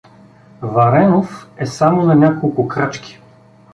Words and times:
Варенов 0.61 1.47
е 1.57 1.65
само 1.65 2.03
на 2.05 2.15
няколко 2.15 2.67
крачки. 2.67 3.21